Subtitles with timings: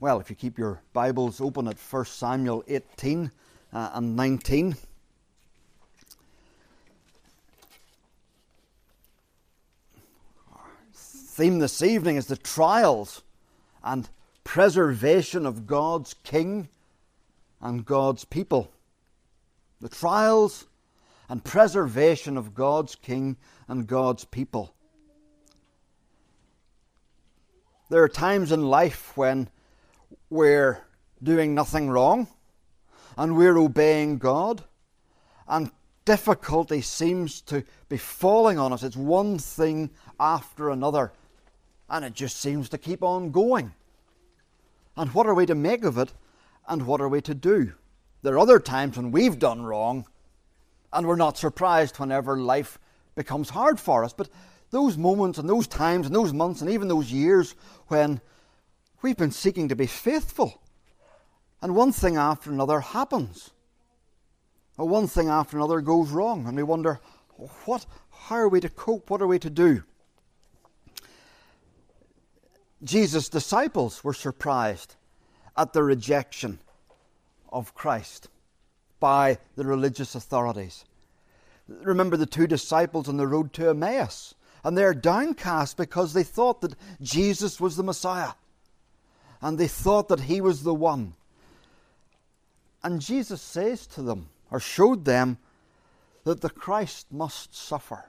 [0.00, 3.32] well, if you keep your Bibles open at 1 Samuel 18
[3.72, 4.76] uh, and 19.
[10.94, 13.22] Theme this evening is the trials
[13.82, 14.08] and
[14.44, 16.68] preservation of God's King
[17.60, 18.70] and God's people.
[19.80, 20.66] The trials
[21.28, 23.36] and preservation of God's King
[23.66, 24.74] and God's people.
[27.90, 29.48] There are times in life when
[30.30, 30.82] we're
[31.22, 32.28] doing nothing wrong
[33.16, 34.62] and we're obeying God,
[35.48, 35.72] and
[36.04, 38.84] difficulty seems to be falling on us.
[38.84, 41.12] It's one thing after another,
[41.90, 43.74] and it just seems to keep on going.
[44.96, 46.12] And what are we to make of it,
[46.68, 47.72] and what are we to do?
[48.22, 50.06] There are other times when we've done wrong,
[50.92, 52.78] and we're not surprised whenever life
[53.16, 54.12] becomes hard for us.
[54.12, 54.28] But
[54.70, 57.54] those moments and those times and those months and even those years
[57.88, 58.20] when
[59.00, 60.60] We've been seeking to be faithful.
[61.62, 63.50] And one thing after another happens.
[64.76, 66.46] Or one thing after another goes wrong.
[66.46, 67.00] And we wonder,
[67.64, 69.10] what, how are we to cope?
[69.10, 69.82] What are we to do?
[72.82, 74.94] Jesus' disciples were surprised
[75.56, 76.60] at the rejection
[77.52, 78.28] of Christ
[79.00, 80.84] by the religious authorities.
[81.68, 86.60] Remember the two disciples on the road to Emmaus, and they're downcast because they thought
[86.60, 88.32] that Jesus was the Messiah
[89.40, 91.14] and they thought that he was the one.
[92.82, 95.38] And Jesus says to them, or showed them,
[96.24, 98.04] that the Christ must suffer.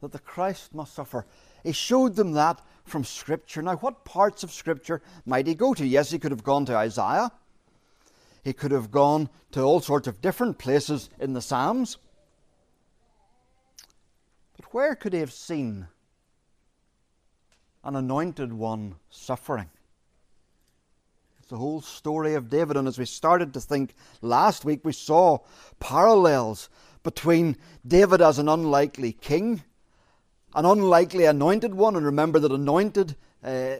[0.00, 1.26] That the Christ must suffer.
[1.62, 3.62] He showed them that from Scripture.
[3.62, 5.86] Now, what parts of Scripture might he go to?
[5.86, 7.30] Yes, he could have gone to Isaiah.
[8.42, 11.96] He could have gone to all sorts of different places in the Psalms.
[14.56, 15.86] But where could he have seen
[17.82, 19.70] an anointed one suffering?
[21.44, 22.76] The whole story of David.
[22.76, 25.38] And as we started to think last week, we saw
[25.80, 26.68] parallels
[27.02, 27.56] between
[27.86, 29.62] David as an unlikely king,
[30.54, 31.96] an unlikely anointed one.
[31.96, 33.76] And remember that anointed uh,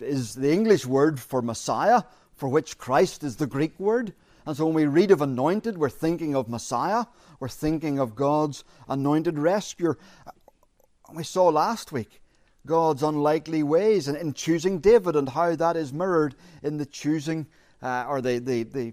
[0.00, 2.02] is the English word for Messiah,
[2.34, 4.12] for which Christ is the Greek word.
[4.44, 7.06] And so when we read of anointed, we're thinking of Messiah,
[7.40, 9.98] we're thinking of God's anointed rescuer.
[11.12, 12.20] We saw last week
[12.66, 17.46] God's unlikely ways in, in choosing David and how that is mirrored in the choosing
[17.82, 18.92] uh, or the, the, the,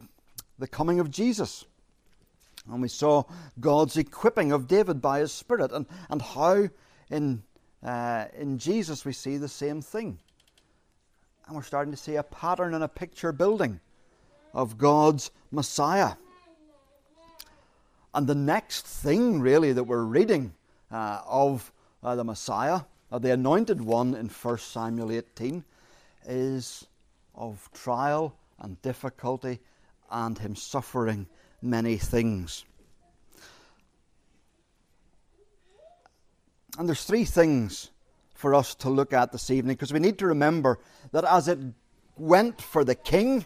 [0.59, 1.65] the coming of Jesus.
[2.71, 3.23] And we saw
[3.59, 6.69] God's equipping of David by his Spirit and, and how
[7.09, 7.43] in,
[7.83, 10.19] uh, in Jesus we see the same thing.
[11.47, 13.81] And we're starting to see a pattern and a picture building
[14.53, 16.13] of God's Messiah.
[18.13, 20.53] And the next thing, really, that we're reading
[20.91, 21.73] uh, of
[22.03, 22.81] uh, the Messiah
[23.13, 25.63] uh, the anointed one in 1 Samuel 18
[26.25, 26.87] is
[27.35, 29.59] of trial and difficulty
[30.09, 31.27] and him suffering
[31.61, 32.65] many things.
[36.79, 37.91] And there's three things
[38.33, 40.79] for us to look at this evening because we need to remember
[41.11, 41.59] that as it
[42.17, 43.45] went for the king,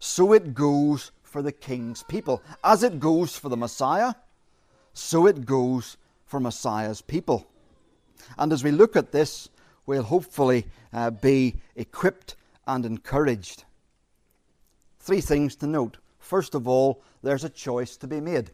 [0.00, 2.42] so it goes for the king's people.
[2.64, 4.14] As it goes for the Messiah,
[4.94, 5.96] so it goes
[6.26, 7.49] for Messiah's people.
[8.38, 9.48] And as we look at this,
[9.86, 12.36] we'll hopefully uh, be equipped
[12.66, 13.64] and encouraged.
[14.98, 15.98] Three things to note.
[16.18, 18.50] First of all, there's a choice to be made.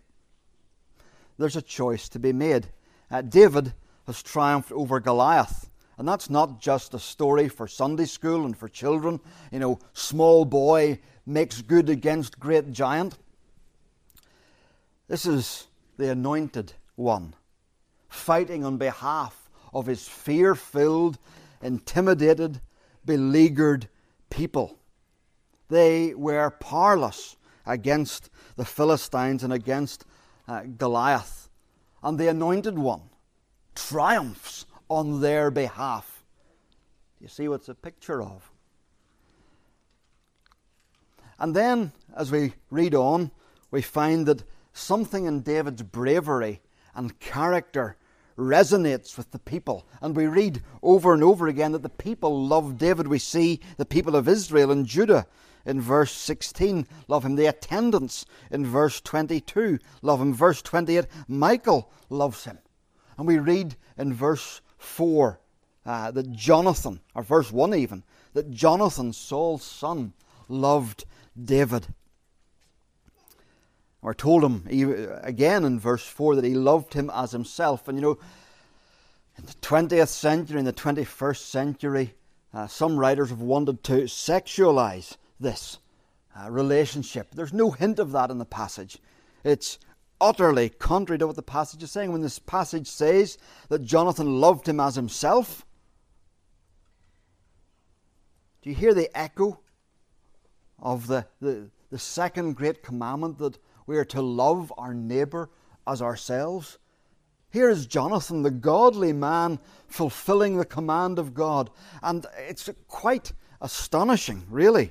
[1.38, 2.68] There's a choice to be made.
[3.10, 3.72] Uh, David
[4.06, 5.68] has triumphed over Goliath.
[5.98, 9.20] And that's not just a story for Sunday school and for children.
[9.50, 13.16] You know, small boy makes good against great giant.
[15.08, 15.66] This is
[15.96, 17.34] the anointed one
[18.08, 19.45] fighting on behalf
[19.76, 21.18] of his fear filled,
[21.60, 22.62] intimidated,
[23.04, 23.88] beleaguered
[24.30, 24.78] people.
[25.68, 30.06] They were powerless against the Philistines and against
[30.48, 31.50] uh, Goliath.
[32.02, 33.02] And the anointed one
[33.74, 36.24] triumphs on their behalf.
[37.20, 38.50] You see what's a picture of?
[41.38, 43.30] And then, as we read on,
[43.70, 44.42] we find that
[44.72, 46.62] something in David's bravery
[46.94, 47.98] and character
[48.36, 49.86] resonates with the people.
[50.00, 53.08] And we read over and over again that the people love David.
[53.08, 55.26] We see the people of Israel and Judah
[55.64, 57.36] in verse 16 love him.
[57.36, 60.32] The attendants in verse 22 love him.
[60.32, 62.58] Verse 28, Michal loves him.
[63.18, 65.40] And we read in verse 4
[65.84, 68.04] uh, that Jonathan, or verse 1 even,
[68.34, 70.12] that Jonathan, Saul's son,
[70.48, 71.04] loved
[71.42, 71.88] David.
[74.06, 74.62] Or told him
[75.24, 77.88] again in verse 4 that he loved him as himself.
[77.88, 78.18] And you know,
[79.36, 82.14] in the 20th century, in the 21st century,
[82.54, 85.80] uh, some writers have wanted to sexualize this
[86.38, 87.32] uh, relationship.
[87.34, 88.98] There's no hint of that in the passage.
[89.42, 89.76] It's
[90.20, 92.12] utterly contrary to what the passage is saying.
[92.12, 93.38] When this passage says
[93.70, 95.66] that Jonathan loved him as himself,
[98.62, 99.58] do you hear the echo
[100.78, 105.50] of the, the, the second great commandment that we are to love our neighbour
[105.86, 106.78] as ourselves?
[107.50, 111.70] Here is Jonathan, the godly man, fulfilling the command of God.
[112.02, 114.90] And it's quite astonishing, really,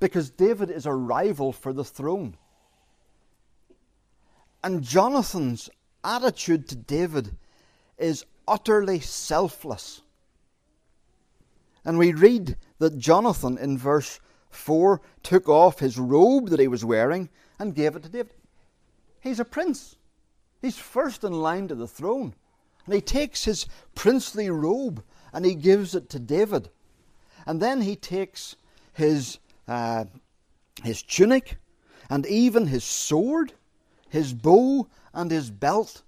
[0.00, 2.36] because David is a rival for the throne.
[4.64, 5.70] And Jonathan's
[6.02, 7.36] attitude to David
[7.98, 10.02] is utterly selfless.
[11.84, 14.20] And we read that Jonathan in verse
[14.50, 18.34] 4 took off his robe that he was wearing and gave it to David.
[19.20, 19.96] He's a prince,
[20.60, 22.34] he's first in line to the throne.
[22.84, 26.68] And he takes his princely robe and he gives it to David.
[27.46, 28.56] And then he takes
[28.92, 29.38] his,
[29.68, 30.06] uh,
[30.82, 31.58] his tunic
[32.10, 33.52] and even his sword
[34.12, 36.02] his bow and his belt.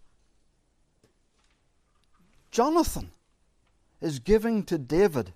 [2.50, 3.10] Jonathan
[4.02, 5.32] is giving to David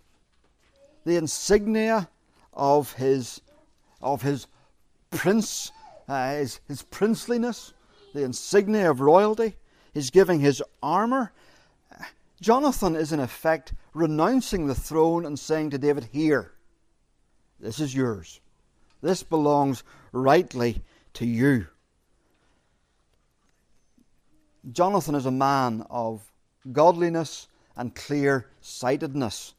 [1.07, 2.11] the insignia
[2.53, 3.41] of his,
[4.03, 4.47] of his
[5.11, 5.73] prince,
[6.09, 7.73] uh, his, his princeliness,
[8.15, 9.57] the insignia of royalty.
[9.93, 11.33] He's giving his armour.
[12.41, 16.53] Jonathan is in effect renouncing the throne and saying to David, Here,
[17.61, 18.41] this is yours.
[19.03, 19.83] This belongs
[20.13, 20.83] rightly
[21.15, 21.67] to you.
[24.73, 26.31] Jonathan is a man of
[26.73, 29.55] godliness and clear sightedness.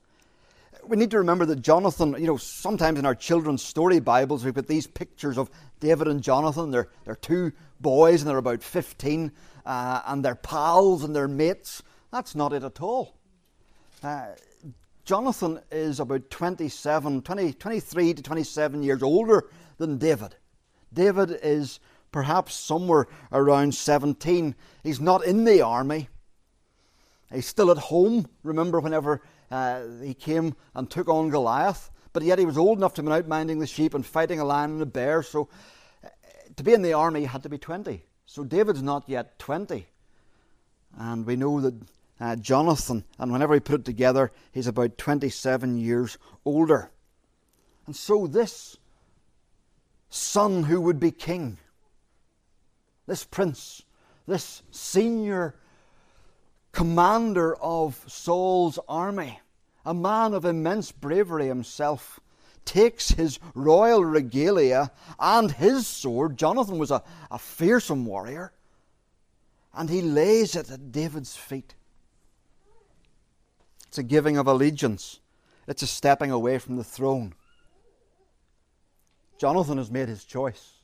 [0.86, 4.54] We need to remember that Jonathan, you know, sometimes in our children's story Bibles, we've
[4.54, 5.50] got these pictures of
[5.80, 6.72] David and Jonathan.
[6.72, 9.32] They're, they're two boys and they're about 15,
[9.66, 11.84] uh, and they're pals and they're mates.
[12.12, 13.16] That's not it at all.
[14.02, 14.28] Uh,
[15.06, 20.36] Jonathan is about 27, 20, 23 to 27 years older than David.
[20.94, 21.80] David is
[22.12, 24.56] perhaps somewhere around 17.
[24.84, 26.10] He's not in the army.
[27.32, 28.28] He's still at home.
[28.44, 31.92] Remember whenever uh, he came and took on Goliath?
[32.14, 34.46] But yet he was old enough to be out minding the sheep and fighting a
[34.46, 35.22] lion and a bear.
[35.24, 35.50] So
[36.04, 36.10] uh,
[36.56, 38.04] to be in the army, he had to be 20.
[38.26, 39.86] So David's not yet 20.
[40.98, 41.76] And we know that
[42.20, 46.92] uh, Jonathan, and whenever he put it together, he's about 27 years older.
[47.86, 48.78] And so this
[50.10, 51.58] son who would be king,
[53.08, 53.84] this prince,
[54.28, 55.56] this senior
[56.80, 59.38] commander of Saul's army,
[59.86, 62.22] a man of immense bravery himself,
[62.64, 64.90] takes his royal regalia
[65.20, 66.38] and his sword.
[66.38, 68.54] Jonathan was a, a fearsome warrior,
[69.74, 71.76] and he lays it at David's feet.
[73.90, 75.20] It's a giving of allegiance,
[75.68, 77.34] it's a stepping away from the throne.
[79.38, 80.76] Jonathan has made his choice.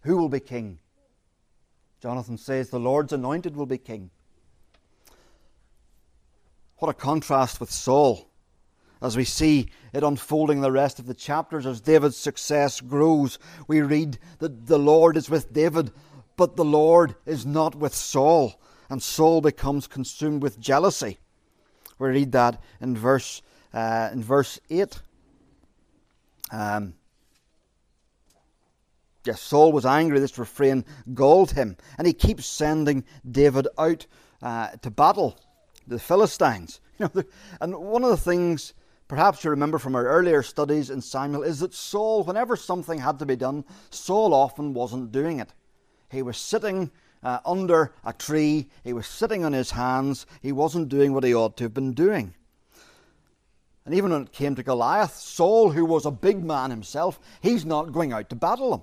[0.00, 0.80] Who will be king?
[2.00, 4.10] Jonathan says, The Lord's anointed will be king.
[6.82, 8.28] What a contrast with Saul
[9.00, 11.64] as we see it unfolding the rest of the chapters.
[11.64, 13.38] As David's success grows,
[13.68, 15.92] we read that the Lord is with David,
[16.36, 18.60] but the Lord is not with Saul.
[18.90, 21.20] And Saul becomes consumed with jealousy.
[22.00, 23.42] We read that in verse,
[23.72, 25.00] uh, in verse 8.
[26.50, 26.94] Um,
[29.24, 30.18] Yes, Saul was angry.
[30.18, 30.84] This refrain
[31.14, 31.76] galled him.
[31.96, 34.04] And he keeps sending David out
[34.42, 35.38] uh, to battle
[35.86, 36.80] the Philistines.
[36.98, 37.22] You know,
[37.60, 38.74] and one of the things
[39.08, 43.18] perhaps you remember from our earlier studies in Samuel is that Saul, whenever something had
[43.18, 45.52] to be done, Saul often wasn't doing it.
[46.10, 46.90] He was sitting
[47.22, 51.34] uh, under a tree, he was sitting on his hands, he wasn't doing what he
[51.34, 52.34] ought to have been doing.
[53.84, 57.64] And even when it came to Goliath, Saul, who was a big man himself, he's
[57.64, 58.82] not going out to battle him.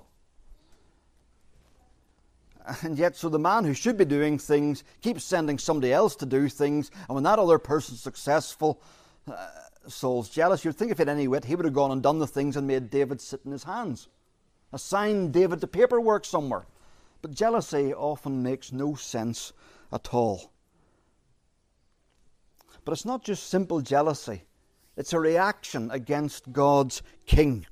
[2.82, 6.25] And yet, so the man who should be doing things keeps sending somebody else to
[6.25, 8.82] do things, and when that other person's successful,
[9.28, 9.48] uh,
[9.88, 10.63] Saul's jealous.
[10.63, 12.58] You'd think if he had any wit, he would have gone and done the things
[12.58, 14.08] and made David sit in his hands,
[14.72, 16.66] assigned David to paperwork somewhere.
[17.22, 19.54] But jealousy often makes no sense
[19.92, 20.51] at all.
[22.86, 24.44] But it's not just simple jealousy,
[24.96, 27.66] it's a reaction against God's king.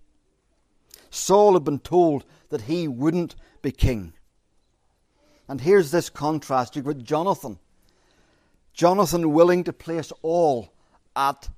[1.09, 4.13] Saul had been told that he wouldn't be king.
[5.47, 7.59] And here's this contrast you've got Jonathan.
[8.73, 10.69] Jonathan willing to place all
[11.15, 11.49] at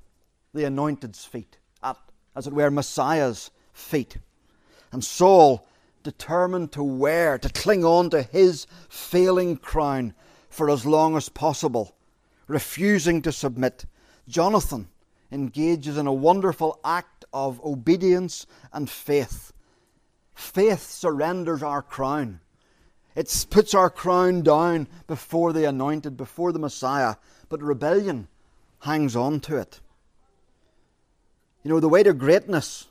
[0.54, 1.98] the anointed's feet, at,
[2.36, 4.18] as it were, Messiah's feet.
[4.92, 5.68] And Saul
[6.04, 10.14] determined to wear, to cling on to his failing crown
[10.50, 11.96] for as long as possible,
[12.48, 13.86] refusing to submit.
[14.28, 14.88] Jonathan
[15.32, 19.52] engages in a wonderful act of obedience and faith.
[20.34, 22.40] Faith surrenders our crown.
[23.16, 27.16] It puts our crown down before the anointed, before the Messiah,
[27.50, 28.28] but rebellion
[28.80, 29.80] hangs on to it.
[31.64, 32.88] You know, the way to greatness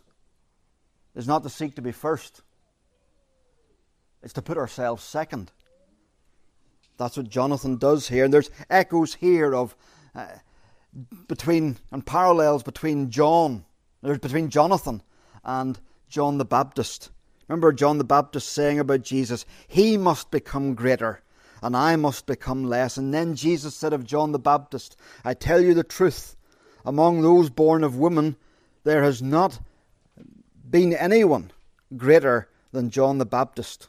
[1.15, 2.43] is not to seek to be first,
[4.23, 5.53] it's to put ourselves second.
[6.97, 8.25] That's what Jonathan does here.
[8.25, 9.77] And there's echoes here of
[10.15, 10.27] uh,
[11.29, 13.65] between and parallels between John,
[14.03, 15.03] there's between Jonathan
[15.45, 17.11] and John the Baptist.
[17.49, 21.23] Remember John the Baptist saying about Jesus, He must become greater
[21.63, 22.97] and I must become less.
[22.97, 26.37] And then Jesus said of John the Baptist, I tell you the truth,
[26.85, 28.37] among those born of woman,
[28.85, 29.61] there has not
[30.69, 31.51] been anyone
[31.97, 33.89] greater than John the Baptist.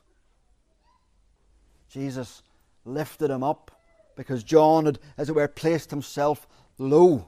[1.89, 2.41] Jesus
[2.85, 3.71] lifted him up
[4.15, 6.47] because John had, as it were, placed himself
[6.77, 7.27] low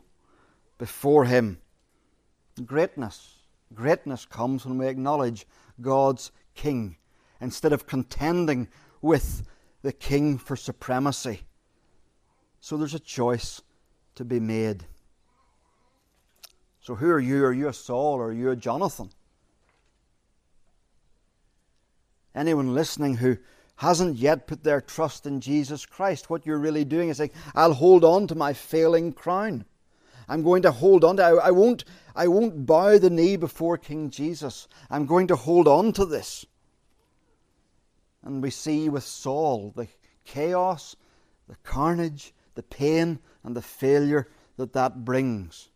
[0.77, 1.59] before him.
[2.65, 3.40] Greatness,
[3.73, 5.45] greatness comes when we acknowledge
[5.79, 6.97] God's King
[7.39, 8.67] instead of contending
[9.01, 9.43] with
[9.81, 11.41] the King for supremacy.
[12.59, 13.61] So there's a choice
[14.15, 14.85] to be made.
[16.81, 17.45] So, who are you?
[17.45, 19.11] Are you a Saul or are you a Jonathan?
[22.33, 23.37] Anyone listening who
[23.75, 27.73] hasn't yet put their trust in Jesus Christ, what you're really doing is saying, I'll
[27.73, 29.65] hold on to my failing crown.
[30.31, 31.83] I'm going to hold on to I, I won't
[32.15, 34.69] I won't bow the knee before King Jesus.
[34.89, 36.45] I'm going to hold on to this.
[38.23, 39.89] And we see with Saul the
[40.23, 40.95] chaos,
[41.49, 45.67] the carnage, the pain, and the failure that that brings.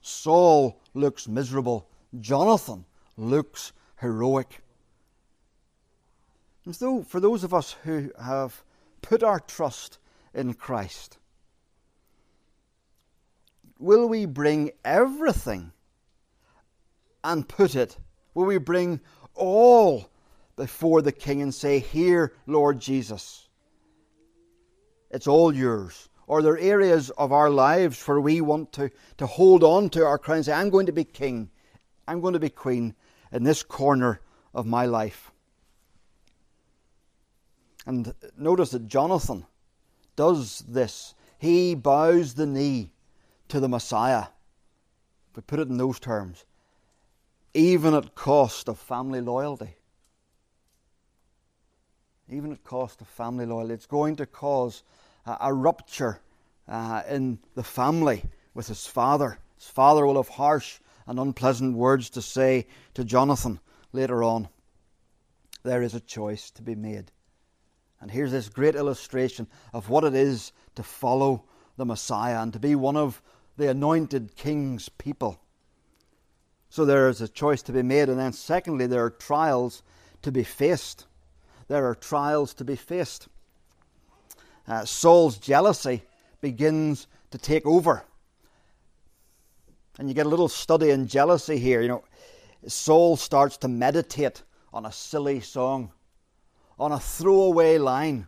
[0.00, 1.90] Saul looks miserable.
[2.18, 2.86] Jonathan
[3.18, 4.62] looks heroic.
[6.64, 8.64] And so, for those of us who have
[9.02, 9.98] put our trust
[10.32, 11.18] in Christ,
[13.78, 15.72] will we bring everything
[17.22, 17.96] and put it?
[18.34, 19.00] Will we bring
[19.34, 20.08] all
[20.56, 23.48] before the King and say, Here, Lord Jesus,
[25.10, 26.08] it's all yours?
[26.28, 30.18] Or there areas of our lives where we want to, to hold on to our
[30.18, 31.50] crown and say, I'm going to be king,
[32.08, 32.96] I'm going to be queen
[33.30, 34.20] in this corner
[34.52, 35.30] of my life.
[37.86, 39.46] And notice that Jonathan
[40.16, 41.14] does this.
[41.38, 42.90] He bows the knee
[43.48, 44.26] to the Messiah.
[45.30, 46.44] If we put it in those terms,
[47.54, 49.76] even at cost of family loyalty
[52.28, 53.74] even at cost of family loyalty.
[53.74, 54.82] It's going to cause
[55.24, 56.20] a, a rupture
[56.68, 58.24] uh, in the family
[58.54, 59.38] with his father.
[59.56, 63.60] His father will have harsh and unpleasant words to say to Jonathan
[63.92, 64.48] later on.
[65.62, 67.12] There is a choice to be made.
[68.00, 71.44] And here's this great illustration of what it is to follow
[71.76, 73.22] the Messiah and to be one of
[73.56, 75.40] the anointed king's people.
[76.68, 79.82] So there is a choice to be made, and then secondly, there are trials
[80.22, 81.06] to be faced
[81.68, 83.28] there are trials to be faced.
[84.68, 86.02] Uh, Saul's jealousy
[86.40, 88.04] begins to take over.
[89.98, 91.80] And you get a little study in jealousy here.
[91.80, 92.04] You know,
[92.68, 95.90] Saul starts to meditate on a silly song,
[96.78, 98.26] on a throwaway line,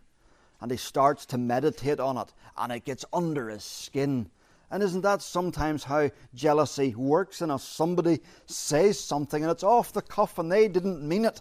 [0.60, 4.30] and he starts to meditate on it, and it gets under his skin.
[4.70, 7.64] And isn't that sometimes how jealousy works in us?
[7.64, 11.40] Somebody says something and it's off the cuff and they didn't mean it,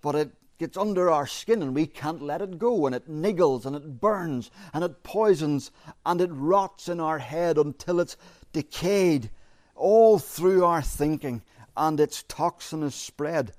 [0.00, 3.66] but it gets under our skin and we can't let it go and it niggles
[3.66, 5.70] and it burns and it poisons
[6.06, 8.16] and it rots in our head until it's
[8.52, 9.30] decayed
[9.74, 11.42] all through our thinking
[11.76, 13.52] and its toxin is spread.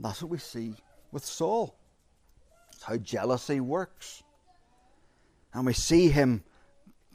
[0.00, 0.74] That's what we see
[1.12, 1.76] with Saul.
[2.72, 4.22] It's how jealousy works.
[5.52, 6.42] And we see him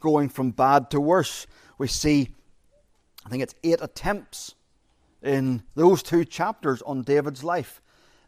[0.00, 1.46] going from bad to worse.
[1.78, 2.34] We see,
[3.24, 4.54] I think it's eight attempts
[5.22, 7.80] in those two chapters on David's life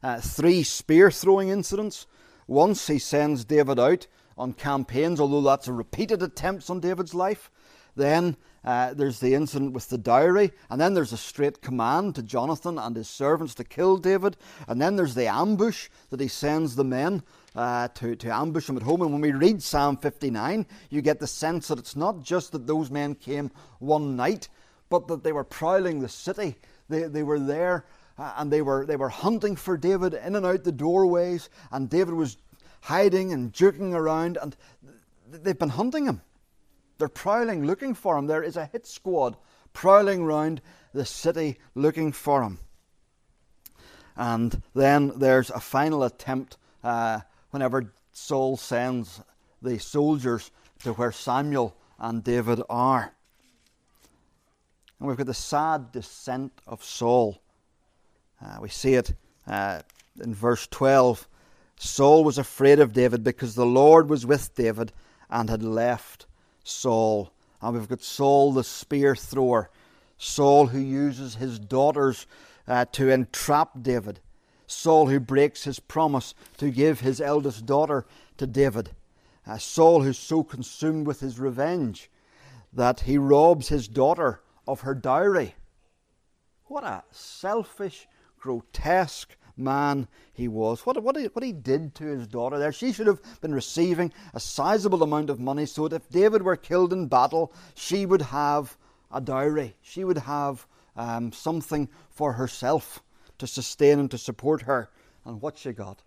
[0.02, 2.06] uh, three spear throwing incidents.
[2.46, 7.50] Once he sends David out on campaigns, although that's a repeated attempts on David's life.
[7.94, 12.22] Then uh, there's the incident with the dowry, and then there's a straight command to
[12.22, 14.36] Jonathan and his servants to kill David,
[14.68, 17.22] and then there's the ambush that he sends the men
[17.54, 19.02] uh, to, to ambush him at home.
[19.02, 22.66] And when we read Psalm 59, you get the sense that it's not just that
[22.66, 24.48] those men came one night,
[24.88, 26.56] but that they were prowling the city.
[26.88, 27.84] They, they were there
[28.18, 31.88] uh, and they were, they were hunting for David in and out the doorways, and
[31.88, 32.36] David was
[32.82, 34.56] hiding and jerking around, and
[35.30, 36.20] they've been hunting him.
[36.98, 38.26] They're prowling, looking for him.
[38.26, 39.36] There is a hit squad
[39.72, 40.60] prowling round
[40.92, 42.58] the city looking for him.
[44.16, 47.20] And then there's a final attempt uh,
[47.50, 49.20] whenever Saul sends
[49.62, 50.50] the soldiers
[50.84, 53.14] to where Samuel and David are.
[54.98, 57.40] And we've got the sad descent of Saul.
[58.44, 59.14] Uh, we see it
[59.46, 59.80] uh,
[60.22, 61.26] in verse 12.
[61.76, 64.92] Saul was afraid of David because the Lord was with David
[65.30, 66.26] and had left
[66.62, 67.32] Saul.
[67.60, 69.70] And we've got Saul the spear thrower,
[70.18, 72.26] Saul who uses his daughters
[72.66, 74.20] uh, to entrap David,
[74.66, 78.06] Saul who breaks his promise to give his eldest daughter
[78.38, 78.90] to David,
[79.46, 82.10] uh, Saul who's so consumed with his revenge
[82.72, 85.54] that he robs his daughter of her dowry.
[86.64, 90.84] What a selfish, grotesque man he was.
[90.86, 92.72] What, what, he, what he did to his daughter there.
[92.72, 96.56] She should have been receiving a sizable amount of money so that if David were
[96.56, 98.76] killed in battle, she would have
[99.10, 99.76] a dowry.
[99.82, 100.66] She would have
[100.96, 103.02] um, something for herself
[103.38, 104.90] to sustain and to support her.
[105.24, 106.02] And what she got?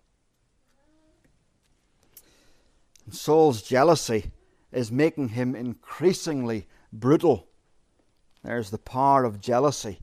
[3.04, 4.32] And Saul's jealousy
[4.72, 7.46] is making him increasingly brutal.
[8.42, 10.00] There's the power of jealousy.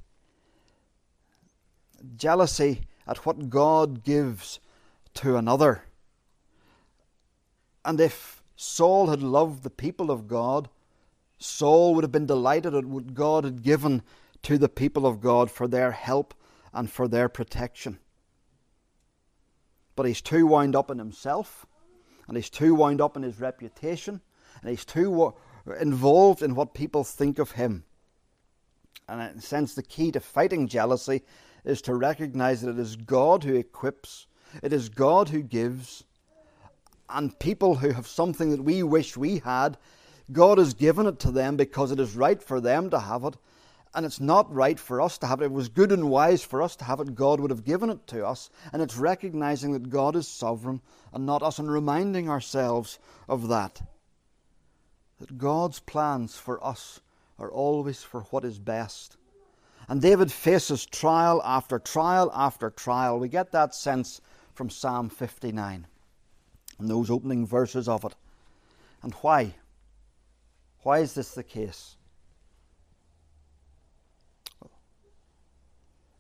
[2.16, 4.60] Jealousy at what God gives
[5.16, 5.84] to another.
[7.86, 10.70] And if Saul had loved the people of God,
[11.38, 14.02] Saul would have been delighted at what God had given
[14.44, 16.34] to the people of God for their help
[16.74, 18.00] and for their protection.
[19.96, 21.66] But he's too wound up in himself,
[22.28, 24.22] and he's too wound up in his reputation,
[24.62, 25.34] and he's too
[25.80, 27.84] involved in what people think of him.
[29.08, 31.24] And in a sense, the key to fighting jealousy
[31.64, 34.28] is to recognize that it is God who equips,
[34.62, 36.04] it is God who gives,
[37.10, 39.78] and people who have something that we wish we had,
[40.32, 43.36] God has given it to them because it is right for them to have it,
[43.96, 45.46] and it's not right for us to have it.
[45.46, 48.08] It was good and wise for us to have it, God would have given it
[48.08, 50.82] to us, and it's recognizing that God is sovereign
[51.14, 53.82] and not us, and reminding ourselves of that.
[55.20, 57.02] That God's plans for us
[57.38, 59.18] are always for what is best.
[59.94, 63.20] And David faces trial after trial after trial.
[63.20, 64.22] We get that sense
[64.56, 65.86] from Psalm 59
[66.80, 68.16] and those opening verses of it.
[69.04, 69.54] And why?
[70.80, 71.96] Why is this the case?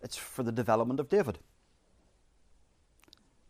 [0.03, 1.39] It's for the development of David.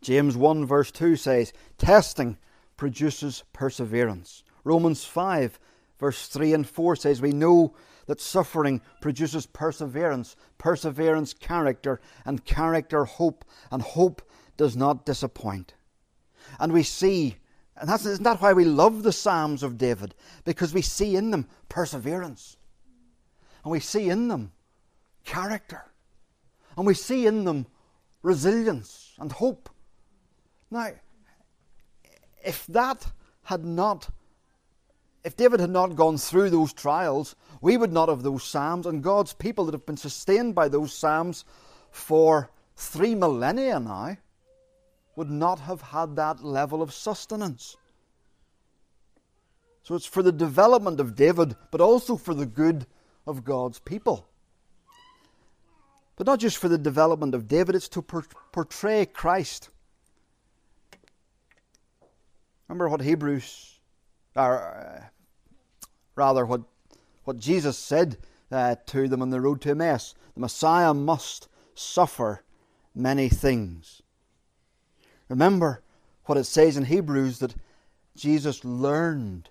[0.00, 2.38] James 1 verse 2 says, Testing
[2.78, 4.42] produces perseverance.
[4.64, 5.58] Romans 5
[5.98, 7.74] verse 3 and 4 says, We know
[8.06, 14.22] that suffering produces perseverance, perseverance, character, and character, hope, and hope
[14.56, 15.74] does not disappoint.
[16.60, 17.36] And we see,
[17.76, 20.14] and that's, isn't that why we love the Psalms of David?
[20.44, 22.56] Because we see in them perseverance,
[23.64, 24.52] and we see in them
[25.24, 25.84] character,
[26.76, 27.66] and we see in them
[28.22, 29.70] resilience and hope.
[30.70, 30.90] Now,
[32.44, 33.06] if that
[33.44, 34.10] had not
[35.24, 39.02] if David had not gone through those trials, we would not have those Psalms, and
[39.02, 41.44] God's people that have been sustained by those Psalms
[41.90, 44.16] for three millennia now
[45.16, 47.76] would not have had that level of sustenance.
[49.82, 52.86] So it's for the development of David, but also for the good
[53.26, 54.26] of God's people.
[56.16, 59.70] But not just for the development of David, it's to portray Christ.
[62.68, 63.80] Remember what Hebrews,
[64.36, 65.00] uh,
[66.16, 66.62] rather what,
[67.24, 68.18] what Jesus said
[68.50, 70.14] uh, to them on the road to Emmaus.
[70.34, 72.42] The Messiah must suffer
[72.94, 74.02] many things.
[75.28, 75.82] Remember
[76.26, 77.54] what it says in Hebrews that
[78.16, 79.48] Jesus learned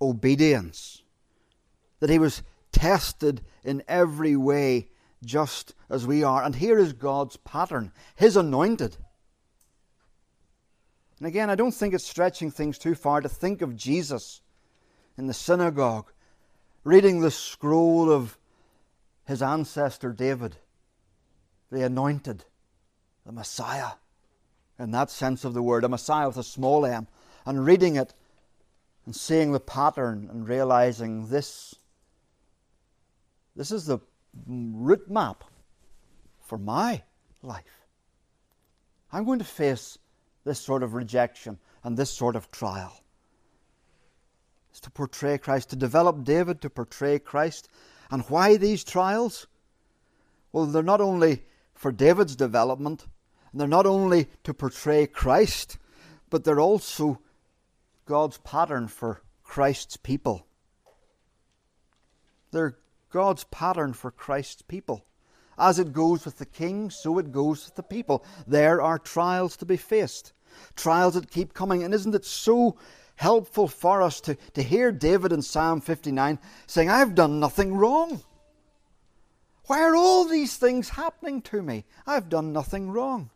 [0.00, 1.02] obedience,
[2.00, 4.88] that he was tested in every way
[5.24, 6.42] just as we are.
[6.42, 8.96] And here is God's pattern, his anointed.
[11.18, 14.40] And again, I don't think it's stretching things too far to think of Jesus
[15.20, 16.10] in the synagogue,
[16.82, 18.38] reading the scroll of
[19.26, 20.56] his ancestor David,
[21.70, 22.46] the anointed,
[23.26, 23.90] the Messiah,
[24.78, 27.06] in that sense of the word, a Messiah with a small m,
[27.44, 28.14] and reading it
[29.04, 31.74] and seeing the pattern and realizing this,
[33.54, 33.98] this is the
[34.46, 35.44] route map
[36.40, 37.02] for my
[37.42, 37.84] life.
[39.12, 39.98] I'm going to face
[40.44, 43.02] this sort of rejection and this sort of trial
[44.82, 47.68] to portray Christ, to develop David to portray Christ.
[48.10, 49.46] And why these trials?
[50.52, 53.06] Well, they're not only for David's development,
[53.52, 55.78] and they're not only to portray Christ,
[56.28, 57.20] but they're also
[58.06, 60.46] God's pattern for Christ's people.
[62.52, 62.76] They're
[63.10, 65.04] God's pattern for Christ's people.
[65.58, 68.24] As it goes with the king, so it goes with the people.
[68.46, 70.32] There are trials to be faced,
[70.74, 71.82] trials that keep coming.
[71.82, 72.76] And isn't it so
[73.20, 78.22] helpful for us to, to hear David in Psalm 59 saying, I've done nothing wrong.
[79.66, 81.84] Why are all these things happening to me?
[82.06, 83.28] I've done nothing wrong.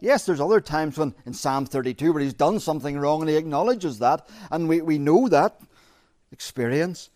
[0.00, 3.36] Yes, there's other times when in Psalm 32 where he's done something wrong and he
[3.36, 5.60] acknowledges that, and we, we know that
[6.32, 7.10] experience.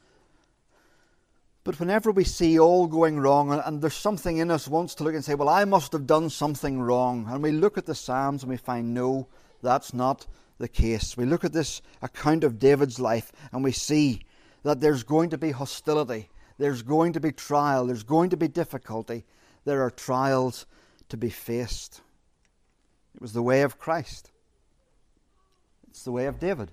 [1.65, 5.05] But whenever we see all going wrong, and, and there's something in us wants to
[5.05, 7.97] look and say, Well, I must have done something wrong, and we look at the
[7.97, 9.27] Psalms and we find, No,
[9.63, 10.27] that's not
[10.59, 11.17] the case.
[11.17, 14.23] We look at this account of David's life and we see
[14.63, 18.49] that there's going to be hostility, there's going to be trial, there's going to be
[18.49, 19.25] difficulty,
[19.65, 20.67] there are trials
[21.09, 22.01] to be faced.
[23.15, 24.31] It was the way of Christ.
[25.89, 26.73] It's the way of David.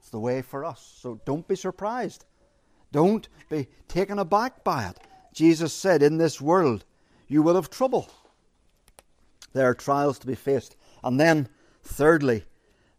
[0.00, 0.98] It's the way for us.
[1.00, 2.24] So don't be surprised.
[2.92, 4.98] Don't be taken aback by it.
[5.34, 6.84] Jesus said, In this world
[7.26, 8.08] you will have trouble.
[9.52, 10.76] There are trials to be faced.
[11.04, 11.48] And then,
[11.88, 12.44] thirdly,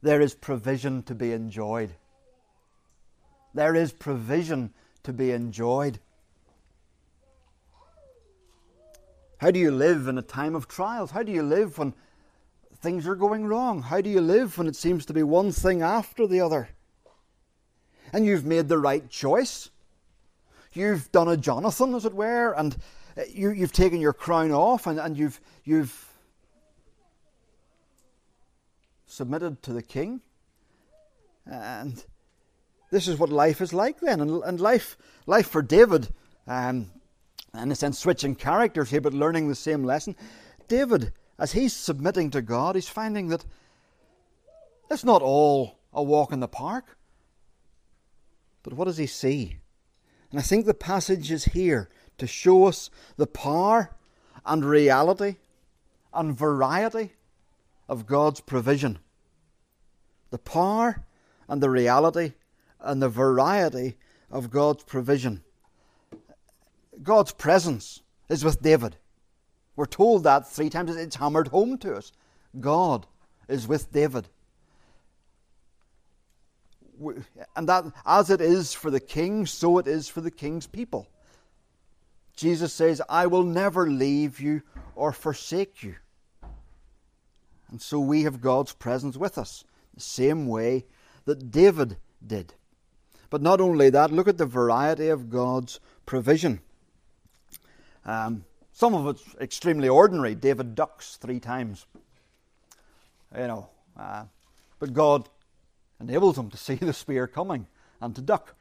[0.02, 1.92] there is provision to be enjoyed.
[3.54, 4.74] There is provision
[5.04, 6.00] to be enjoyed.
[9.38, 11.12] How do you live in a time of trials?
[11.12, 11.94] How do you live when
[12.82, 13.82] things are going wrong?
[13.82, 16.70] How do you live when it seems to be one thing after the other?
[18.12, 19.70] And you've made the right choice.
[20.74, 22.76] You've done a Jonathan, as it were, and
[23.18, 26.09] uh, you, have taken your crown off and, and you've, you've
[29.10, 30.22] submitted to the king.
[31.46, 32.04] And
[32.92, 34.22] this is what life is like then.
[34.22, 36.10] And, and life, life for David,
[36.48, 36.92] um,
[37.54, 40.16] in a sense, switching characters here, but learning the same lesson.
[40.68, 43.46] David as he's submitting to God, he's finding that
[44.92, 46.98] it's not all a walk in the park.
[48.62, 49.58] But what does he see?
[50.30, 53.96] And I think the passage is here to show us the power
[54.46, 55.38] and reality
[56.14, 57.14] and variety
[57.90, 59.00] of God's provision.
[60.30, 61.04] The power
[61.50, 62.34] and the reality
[62.80, 63.98] and the variety
[64.32, 65.44] of God's provision.
[67.02, 68.96] God's presence is with David.
[69.76, 70.96] We're told that three times.
[70.96, 72.12] It's hammered home to us.
[72.60, 73.08] God
[73.48, 74.28] is with David.
[77.56, 81.08] And that, as it is for the king, so it is for the king's people.
[82.36, 84.62] Jesus says, I will never leave you
[84.96, 85.96] or forsake you.
[87.72, 90.86] And so we have God's presence with us, the same way
[91.26, 92.54] that David did.
[93.30, 96.62] But not only that, look at the variety of God's provision.
[98.06, 100.36] Um, some of it's extremely ordinary.
[100.36, 101.86] David ducks three times.
[103.38, 104.24] You know, uh,
[104.80, 105.30] but God
[106.00, 107.68] enables him to see the spear coming
[108.02, 108.56] and to duck.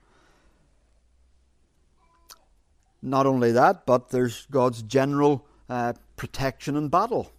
[3.01, 7.31] Not only that, but there's God's general uh, protection in battle.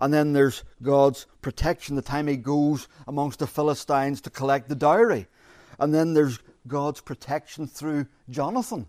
[0.00, 4.74] And then there's God's protection the time he goes amongst the Philistines to collect the
[4.74, 5.26] dowry.
[5.78, 8.86] And then there's God's protection through Jonathan,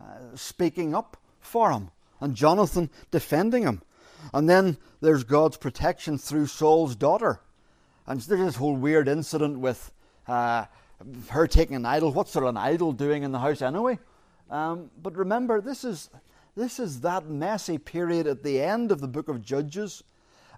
[0.00, 3.82] uh, speaking up for him and Jonathan defending him.
[4.32, 7.40] And then there's God's protection through Saul's daughter.
[8.06, 9.92] And there's this whole weird incident with
[10.26, 10.64] uh,
[11.28, 12.12] her taking an idol.
[12.12, 13.98] What's there an idol doing in the house anyway?
[14.50, 16.10] Um, but remember, this is,
[16.56, 20.02] this is that messy period at the end of the book of Judges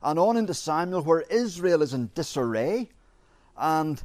[0.03, 2.91] and on into Samuel where Israel is in disarray
[3.57, 4.03] and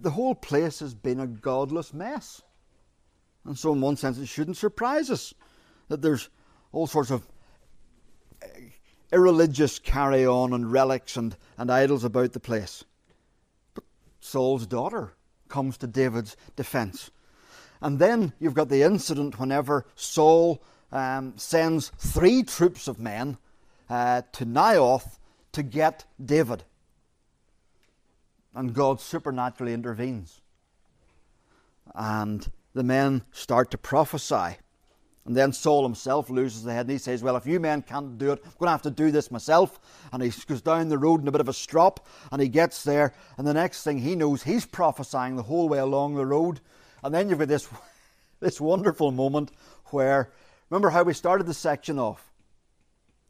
[0.00, 2.42] the whole place has been a godless mess.
[3.44, 5.34] And so, in one sense, it shouldn't surprise us
[5.88, 6.28] that there's
[6.72, 7.26] all sorts of
[9.12, 12.84] irreligious carry on and relics and, and idols about the place.
[13.74, 13.84] But
[14.20, 15.14] Saul's daughter
[15.48, 17.10] comes to David's defense.
[17.80, 23.38] And then you've got the incident whenever Saul um, sends three troops of men
[23.90, 25.18] uh, to Naioth
[25.52, 26.64] to get David.
[28.54, 30.40] And God supernaturally intervenes.
[31.94, 34.56] And the men start to prophesy.
[35.26, 38.16] And then Saul himself loses the head and he says, Well, if you men can't
[38.16, 39.78] do it, I'm going to have to do this myself.
[40.12, 42.82] And he goes down the road in a bit of a strop and he gets
[42.84, 43.12] there.
[43.36, 46.60] And the next thing he knows, he's prophesying the whole way along the road.
[47.02, 47.68] And then you've got this,
[48.40, 49.50] this wonderful moment
[49.86, 50.30] where,
[50.70, 52.29] remember how we started the section off?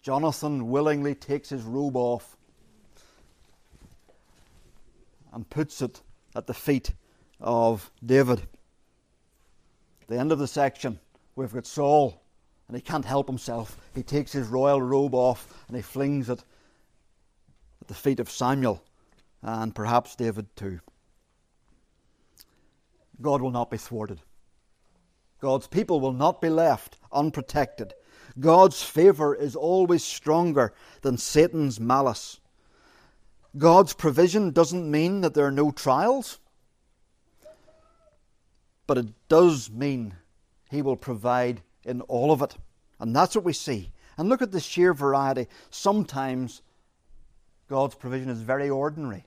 [0.03, 2.37] Jonathan willingly takes his robe off
[5.33, 6.01] and puts it
[6.35, 6.93] at the feet
[7.41, 8.43] of David.
[10.09, 10.99] The end of the section
[11.37, 12.21] We've got Saul,
[12.69, 13.79] and he can't help himself.
[13.95, 16.45] He takes his royal robe off and he flings it
[17.81, 18.83] at the feet of Samuel
[19.43, 20.81] and perhaps David too.
[23.23, 24.21] God will not be thwarted.
[25.41, 27.95] God's people will not be left unprotected.
[28.41, 30.73] God's favour is always stronger
[31.03, 32.41] than Satan's malice.
[33.57, 36.39] God's provision doesn't mean that there are no trials,
[38.87, 40.15] but it does mean
[40.71, 42.57] He will provide in all of it.
[42.99, 43.91] And that's what we see.
[44.17, 45.47] And look at the sheer variety.
[45.71, 46.63] Sometimes
[47.69, 49.25] God's provision is very ordinary.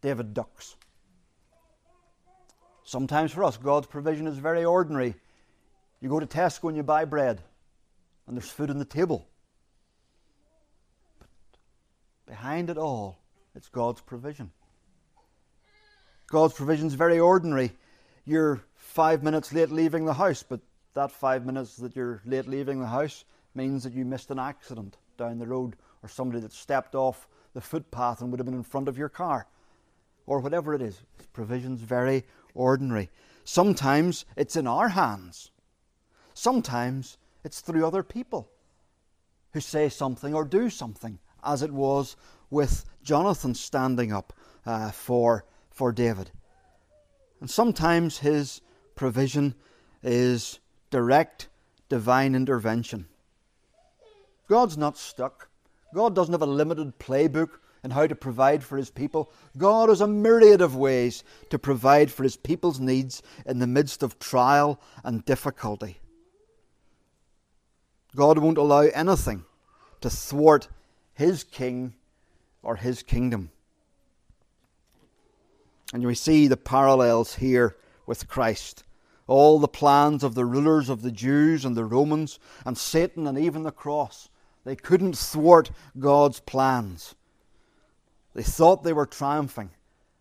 [0.00, 0.76] David ducks.
[2.84, 5.14] Sometimes for us, God's provision is very ordinary.
[6.02, 7.40] You go to Tesco and you buy bread,
[8.26, 9.24] and there's food on the table.
[11.20, 11.28] But
[12.26, 13.18] behind it all,
[13.54, 14.50] it's God's provision.
[16.26, 17.70] God's provision is very ordinary.
[18.24, 20.58] You're five minutes late leaving the house, but
[20.94, 24.96] that five minutes that you're late leaving the house means that you missed an accident
[25.16, 28.64] down the road or somebody that stepped off the footpath and would have been in
[28.64, 29.46] front of your car
[30.26, 31.00] or whatever it is.
[31.32, 33.08] Provision's very ordinary.
[33.44, 35.52] Sometimes it's in our hands.
[36.34, 38.48] Sometimes it's through other people
[39.52, 42.16] who say something or do something, as it was
[42.50, 44.32] with Jonathan standing up
[44.64, 46.30] uh, for, for David.
[47.40, 48.60] And sometimes his
[48.94, 49.54] provision
[50.02, 51.48] is direct
[51.88, 53.06] divine intervention.
[54.48, 55.48] God's not stuck.
[55.94, 57.50] God doesn't have a limited playbook
[57.84, 59.30] in how to provide for his people.
[59.58, 64.02] God has a myriad of ways to provide for his people's needs in the midst
[64.02, 65.98] of trial and difficulty.
[68.14, 69.44] God won't allow anything
[70.00, 70.68] to thwart
[71.14, 71.94] his king
[72.62, 73.50] or his kingdom.
[75.92, 78.84] And we see the parallels here with Christ.
[79.26, 83.38] All the plans of the rulers of the Jews and the Romans, and Satan and
[83.38, 84.28] even the cross,
[84.64, 87.14] they couldn't thwart God's plans.
[88.34, 89.70] They thought they were triumphing,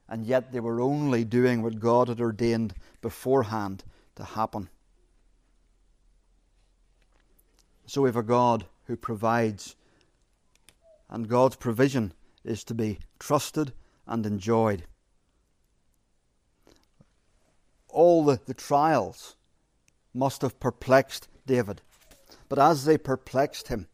[0.08, 3.84] and yet they were only doing what God had ordained beforehand
[4.16, 4.70] to happen.
[7.92, 9.76] So we have a God who provides,
[11.10, 12.14] and God's provision
[12.46, 13.74] is to be trusted
[14.08, 14.86] and enjoyed.
[17.90, 19.36] All the, the trials
[20.14, 21.82] must have perplexed David,
[22.48, 23.88] but as they perplexed him,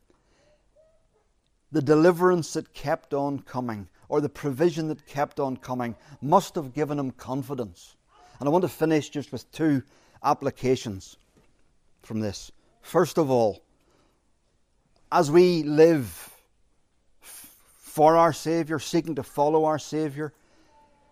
[1.72, 6.76] the deliverance that kept on coming or the provision that kept on coming must have
[6.76, 7.96] given him confidence.
[8.40, 9.82] And I want to finish just with two
[10.24, 11.18] applications
[12.04, 12.52] from this.
[12.84, 13.64] First of all,
[15.12, 16.30] as we live
[17.22, 20.34] for our Saviour, seeking to follow our Saviour,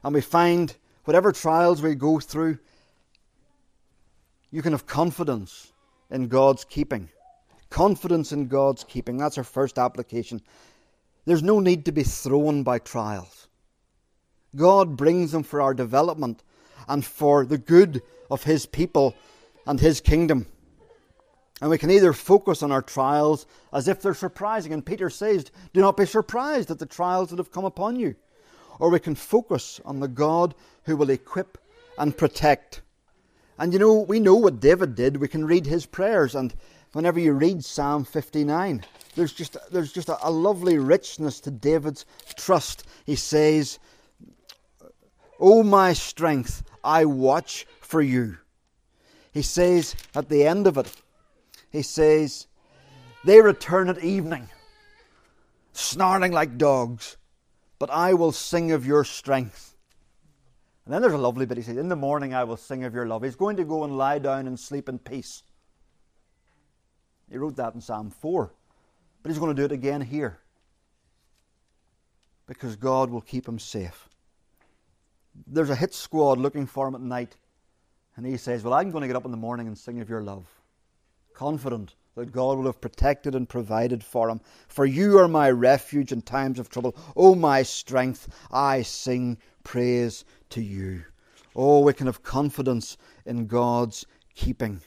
[0.04, 2.60] and we find whatever trials we go through,
[4.52, 5.72] you can have confidence
[6.12, 7.10] in God's keeping.
[7.70, 9.18] Confidence in God's keeping.
[9.18, 10.42] That's our first application.
[11.26, 13.48] There's no need to be thrown by trials.
[14.56, 16.44] God brings them for our development
[16.88, 19.16] and for the good of His people
[19.66, 20.46] and His kingdom.
[21.62, 25.46] And we can either focus on our trials as if they're surprising, and Peter says,
[25.74, 28.16] Do not be surprised at the trials that have come upon you.
[28.80, 31.58] Or we can focus on the God who will equip
[31.98, 32.82] and protect.
[33.58, 35.18] And you know, we know what David did.
[35.18, 36.54] We can read his prayers, and
[36.92, 38.84] whenever you read Psalm 59,
[39.16, 42.86] there's just, there's just a, a lovely richness to David's trust.
[43.06, 43.80] He says,
[45.40, 48.38] O my strength, I watch for you.
[49.32, 50.92] He says at the end of it,
[51.76, 52.48] he says,
[53.26, 54.50] They return at evening,
[55.74, 57.18] snarling like dogs,
[57.80, 59.76] but I will sing of your strength.
[60.86, 61.58] And then there's a lovely bit.
[61.58, 63.24] He says, In the morning I will sing of your love.
[63.24, 65.44] He's going to go and lie down and sleep in peace.
[67.30, 68.54] He wrote that in Psalm 4.
[69.24, 70.40] But he's going to do it again here.
[72.46, 74.08] Because God will keep him safe.
[75.48, 77.36] There's a hit squad looking for him at night.
[78.16, 80.10] And he says, Well, I'm going to get up in the morning and sing of
[80.10, 80.46] your love.
[81.36, 84.40] Confident that God will have protected and provided for him.
[84.70, 86.96] For you are my refuge in times of trouble.
[87.10, 91.04] O oh, my strength, I sing praise to you.
[91.54, 92.96] Oh, we can have confidence
[93.26, 94.80] in God's keeping.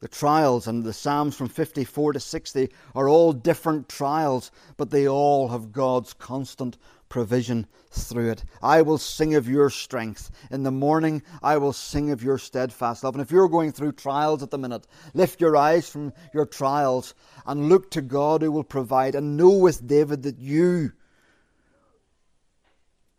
[0.00, 5.06] The trials and the Psalms from 54 to 60 are all different trials, but they
[5.06, 6.78] all have God's constant
[7.14, 8.44] provision through it.
[8.60, 10.32] I will sing of your strength.
[10.50, 13.14] In the morning, I will sing of your steadfast love.
[13.14, 17.14] And if you're going through trials at the minute, lift your eyes from your trials
[17.46, 19.14] and look to God who will provide.
[19.14, 20.90] And know with David that you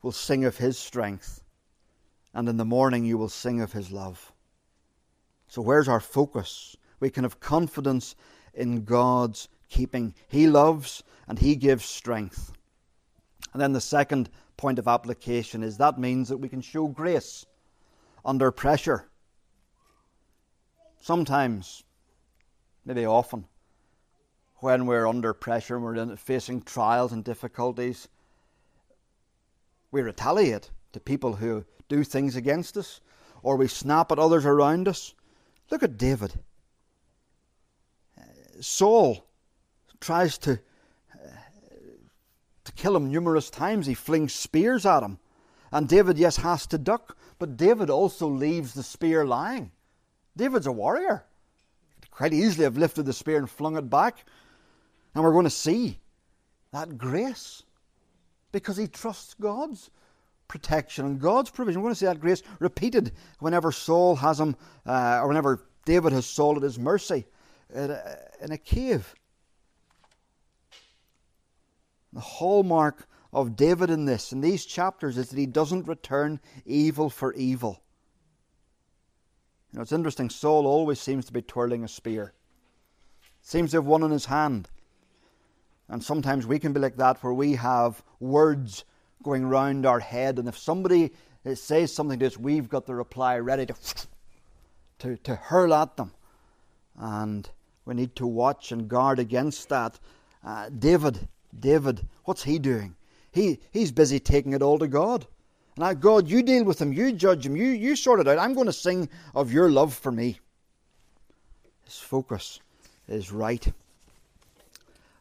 [0.02, 1.42] will sing of his strength.
[2.34, 4.34] And in the morning, you will sing of his love.
[5.48, 6.76] So, where's our focus?
[7.00, 8.14] We can have confidence
[8.54, 10.16] in God's keeping.
[10.28, 12.52] He loves and He gives strength.
[13.56, 17.46] And then the second point of application is that means that we can show grace
[18.26, 19.08] under pressure.
[21.02, 21.86] Sometimes,
[22.84, 23.46] maybe often,
[24.56, 28.10] when we're under pressure and we're facing trials and difficulties,
[29.90, 33.00] we retaliate to people who do things against us
[33.42, 35.14] or we snap at others around us.
[35.72, 36.34] Look at David.
[38.20, 38.24] Uh,
[38.60, 39.26] Saul
[40.02, 40.60] tries to
[42.76, 43.86] kill him numerous times.
[43.86, 45.20] He flings spears at him.
[45.72, 49.72] And David, yes, has to duck, but David also leaves the spear lying.
[50.38, 51.26] David's a warrior.
[51.96, 54.26] He could quite easily have lifted the spear and flung it back.
[55.14, 56.00] And we're going to see
[56.72, 57.64] that grace
[58.52, 59.90] because he trusts God's
[60.48, 61.82] protection and God's provision.
[61.82, 66.14] We're going to see that grace repeated whenever Saul has him, uh, or whenever David
[66.14, 67.26] has Saul at his mercy
[67.74, 69.14] in a, in a cave.
[72.16, 77.10] The hallmark of David in this, in these chapters, is that he doesn't return evil
[77.10, 77.84] for evil.
[79.72, 82.34] You know, it's interesting, Saul always seems to be twirling a spear,
[83.42, 84.70] seems to have one in his hand.
[85.90, 88.86] And sometimes we can be like that, where we have words
[89.22, 91.12] going round our head, and if somebody
[91.54, 93.76] says something to us, we've got the reply ready to,
[95.00, 96.14] to, to hurl at them.
[96.98, 97.50] And
[97.84, 100.00] we need to watch and guard against that.
[100.42, 101.28] Uh, David
[101.60, 102.96] David, what's he doing?
[103.32, 105.26] He, he's busy taking it all to God.
[105.78, 108.40] Now, God, you deal with him, you judge him, you, you sort it out.
[108.40, 110.40] I'm going to sing of your love for me.
[111.84, 112.60] His focus
[113.08, 113.66] is right.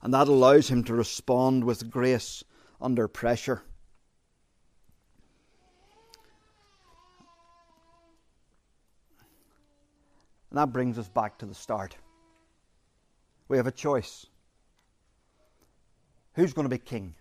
[0.03, 2.44] And that allows him to respond with grace
[2.81, 3.62] under pressure.
[10.51, 11.97] And that brings us back to the start.
[13.49, 14.27] We have a choice
[16.35, 17.14] who's going to be king?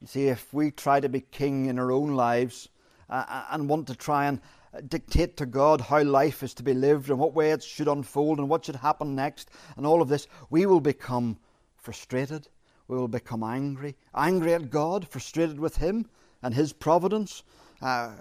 [0.00, 2.68] You see, if we try to be king in our own lives
[3.10, 4.40] uh, and want to try and
[4.88, 8.38] dictate to God how life is to be lived and what way it should unfold
[8.38, 11.38] and what should happen next and all of this, we will become
[11.76, 12.48] frustrated.
[12.88, 13.96] We will become angry.
[14.14, 16.06] Angry at God, frustrated with Him
[16.42, 17.42] and His providence.
[17.82, 18.12] Uh,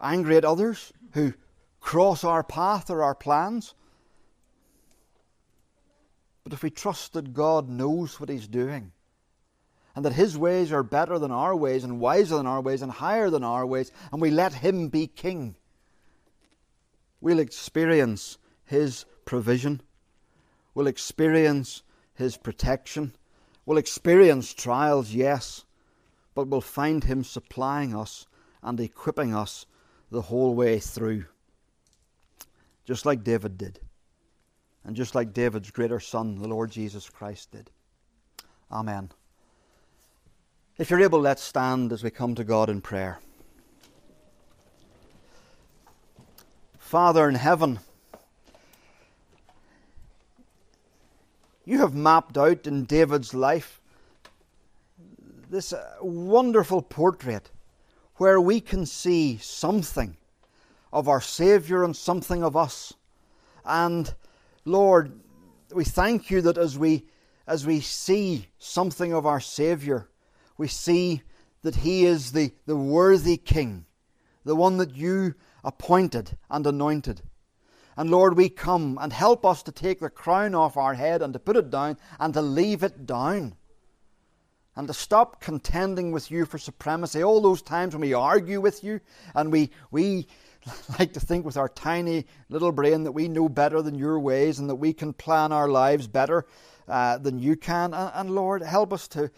[0.00, 1.34] angry at others who
[1.80, 3.74] cross our path or our plans.
[6.44, 8.92] But if we trust that God knows what He's doing,
[9.96, 12.92] and that His ways are better than our ways, and wiser than our ways, and
[12.92, 15.56] higher than our ways, and we let Him be King,
[17.20, 19.80] we'll experience His provision,
[20.74, 23.16] we'll experience His protection,
[23.64, 25.64] we'll experience trials, yes,
[26.34, 28.26] but we'll find Him supplying us
[28.62, 29.64] and equipping us
[30.10, 31.24] the whole way through,
[32.84, 33.80] just like David did
[34.84, 37.70] and just like David's greater son, the Lord Jesus Christ, did.
[38.70, 39.10] Amen.
[40.76, 43.20] If you're able, let's stand as we come to God in prayer.
[46.78, 47.78] Father in heaven,
[51.64, 53.80] you have mapped out in David's life
[55.50, 57.50] this uh, wonderful portrait
[58.16, 60.16] where we can see something
[60.92, 62.92] of our Saviour and something of us.
[63.64, 64.12] And
[64.64, 65.20] Lord,
[65.72, 67.06] we thank you that as we
[67.46, 70.08] as we see something of our Saviour,
[70.56, 71.22] we see
[71.62, 73.84] that He is the, the worthy King,
[74.44, 77.22] the one that you appointed and anointed.
[77.96, 81.32] And Lord, we come and help us to take the crown off our head and
[81.32, 83.54] to put it down and to leave it down.
[84.76, 87.22] And to stop contending with you for supremacy.
[87.22, 89.00] All those times when we argue with you
[89.36, 90.26] and we, we
[90.98, 94.58] like to think with our tiny little brain that we know better than your ways
[94.58, 96.46] and that we can plan our lives better
[96.88, 97.94] uh, than you can.
[97.94, 99.30] And, and Lord, help us to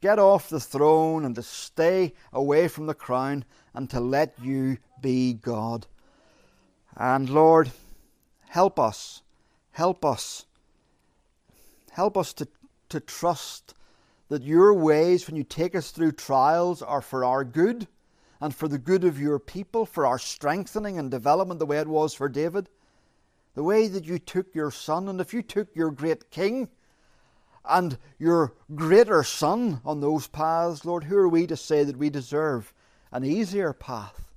[0.00, 4.78] get off the throne and to stay away from the crown and to let you
[5.00, 5.86] be God.
[6.96, 7.70] And Lord,
[8.48, 9.22] help us,
[9.70, 10.46] help us,
[11.90, 12.48] help us to,
[12.90, 13.74] to trust
[14.28, 17.86] that your ways, when you take us through trials, are for our good
[18.42, 21.86] and for the good of your people, for our strengthening and development, the way it
[21.86, 22.68] was for David.
[23.54, 26.68] The way that you took your son, and if you took your great king
[27.64, 32.10] and your greater son on those paths, Lord, who are we to say that we
[32.10, 32.74] deserve
[33.12, 34.32] an easier path?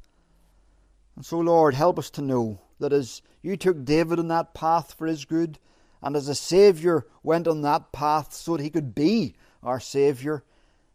[1.15, 4.93] And so, Lord, help us to know that as you took David on that path
[4.93, 5.57] for his good,
[6.03, 9.33] and as a Saviour went on that path so that he could be
[9.63, 10.43] our Saviour,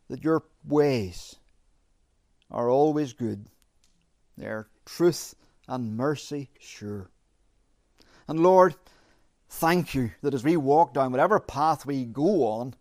[0.08, 1.39] that your ways
[2.50, 3.46] are always good.
[4.36, 5.34] They are truth
[5.68, 7.10] and mercy sure.
[8.26, 8.74] And Lord,
[9.48, 12.74] thank you that as we walk down whatever path we go on,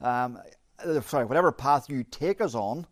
[0.00, 0.38] um,
[0.84, 2.86] uh, sorry, whatever path you take us on,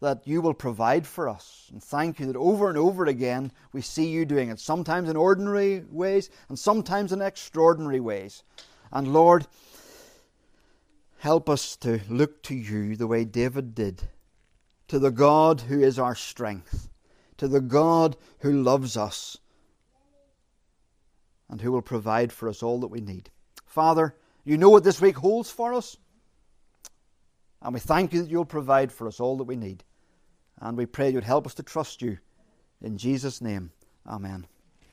[0.00, 1.68] that you will provide for us.
[1.72, 5.16] And thank you that over and over again we see you doing it, sometimes in
[5.16, 8.42] ordinary ways and sometimes in extraordinary ways.
[8.92, 9.46] And Lord,
[11.18, 14.02] help us to look to you the way David did
[14.90, 16.88] to the God who is our strength,
[17.36, 19.38] to the God who loves us
[21.48, 23.30] and who will provide for us all that we need.
[23.66, 25.96] Father, you know what this week holds for us.
[27.62, 29.84] And we thank you that you'll provide for us all that we need.
[30.60, 32.18] And we pray you'd help us to trust you.
[32.82, 33.70] In Jesus' name,
[34.08, 34.44] amen.